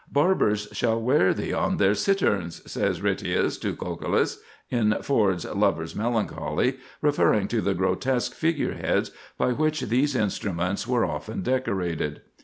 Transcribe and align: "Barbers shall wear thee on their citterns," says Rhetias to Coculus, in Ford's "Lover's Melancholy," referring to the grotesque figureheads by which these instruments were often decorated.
"Barbers 0.11 0.67
shall 0.71 0.99
wear 0.99 1.31
thee 1.31 1.53
on 1.53 1.77
their 1.77 1.93
citterns," 1.93 2.63
says 2.65 3.01
Rhetias 3.03 3.59
to 3.59 3.75
Coculus, 3.75 4.39
in 4.71 4.97
Ford's 5.03 5.45
"Lover's 5.45 5.95
Melancholy," 5.95 6.79
referring 7.03 7.47
to 7.49 7.61
the 7.61 7.75
grotesque 7.75 8.33
figureheads 8.33 9.11
by 9.37 9.51
which 9.51 9.81
these 9.81 10.15
instruments 10.15 10.87
were 10.87 11.05
often 11.05 11.43
decorated. 11.43 12.21